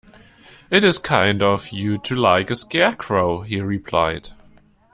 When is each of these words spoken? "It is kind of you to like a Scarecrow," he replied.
"It 0.71 0.83
is 0.83 0.97
kind 0.97 1.43
of 1.43 1.67
you 1.69 1.99
to 1.99 2.15
like 2.15 2.49
a 2.49 2.55
Scarecrow," 2.55 3.41
he 3.41 3.61
replied. 3.61 4.29